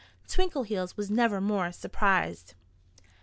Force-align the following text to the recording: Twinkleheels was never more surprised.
Twinkleheels 0.27 0.97
was 0.97 1.11
never 1.11 1.39
more 1.39 1.71
surprised. 1.71 2.55